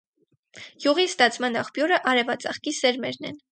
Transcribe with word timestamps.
Յուղի 0.85 1.05
ստացման 1.09 1.59
աղբյուրը 1.63 2.01
արևածաղկի 2.13 2.77
սերմերն 2.81 3.33
են։ 3.33 3.41